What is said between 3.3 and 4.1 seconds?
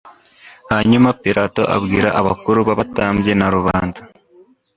na rubanda